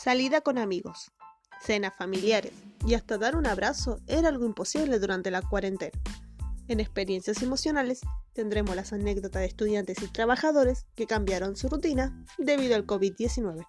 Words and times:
Salida 0.00 0.42
con 0.42 0.58
amigos, 0.58 1.10
cenas 1.60 1.92
familiares 1.92 2.52
y 2.86 2.94
hasta 2.94 3.18
dar 3.18 3.34
un 3.34 3.48
abrazo 3.48 3.98
era 4.06 4.28
algo 4.28 4.46
imposible 4.46 5.00
durante 5.00 5.32
la 5.32 5.42
cuarentena. 5.42 5.98
En 6.68 6.78
experiencias 6.78 7.42
emocionales 7.42 8.02
tendremos 8.32 8.76
las 8.76 8.92
anécdotas 8.92 9.40
de 9.40 9.46
estudiantes 9.46 10.00
y 10.00 10.06
trabajadores 10.06 10.86
que 10.94 11.08
cambiaron 11.08 11.56
su 11.56 11.68
rutina 11.68 12.24
debido 12.38 12.76
al 12.76 12.86
COVID-19. 12.86 13.66